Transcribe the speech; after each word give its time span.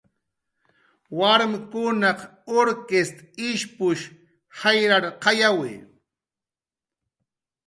Warmkunaq 1.19 2.19
urkist 2.59 3.17
ishpush 3.49 4.03
jayrarqayawi 4.59 5.71